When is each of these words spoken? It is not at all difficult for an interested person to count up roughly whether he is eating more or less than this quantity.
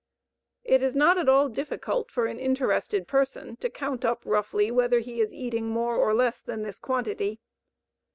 It 0.63 0.81
is 0.81 0.95
not 0.95 1.19
at 1.19 1.29
all 1.29 1.47
difficult 1.47 2.09
for 2.09 2.25
an 2.25 2.39
interested 2.39 3.07
person 3.07 3.55
to 3.57 3.69
count 3.69 4.03
up 4.03 4.23
roughly 4.25 4.71
whether 4.71 4.97
he 4.97 5.21
is 5.21 5.31
eating 5.31 5.67
more 5.69 5.95
or 5.95 6.15
less 6.15 6.41
than 6.41 6.63
this 6.63 6.79
quantity. 6.79 7.39